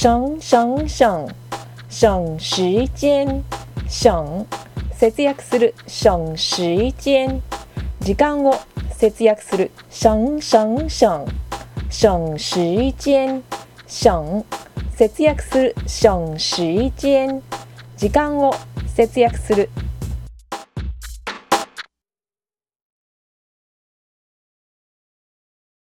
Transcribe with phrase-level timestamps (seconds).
[0.00, 1.28] 省省省
[1.88, 3.42] 省時間
[3.88, 4.46] 省
[4.92, 5.74] 節約する。
[5.88, 7.42] 省時間
[7.98, 8.54] 時間を
[8.92, 9.72] 節約する。
[9.90, 11.26] 省省省
[11.88, 13.42] 省時間
[13.88, 14.46] 省
[14.94, 15.74] 節約する。
[15.88, 17.42] 省時間
[17.96, 18.54] 時間を
[18.94, 19.68] 節約する。